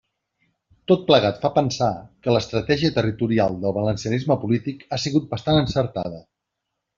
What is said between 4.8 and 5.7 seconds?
ha sigut bastant